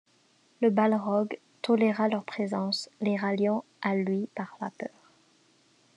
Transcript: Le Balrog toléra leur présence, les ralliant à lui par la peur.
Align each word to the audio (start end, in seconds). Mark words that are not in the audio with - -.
Le 0.63 0.71
Balrog 0.71 1.37
toléra 1.61 2.07
leur 2.09 2.23
présence, 2.23 2.89
les 3.01 3.17
ralliant 3.17 3.63
à 3.83 3.93
lui 3.93 4.29
par 4.33 4.57
la 4.59 4.71
peur. 4.71 4.89